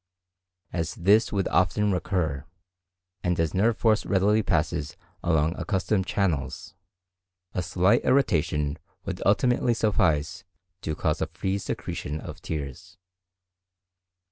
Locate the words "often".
1.49-1.91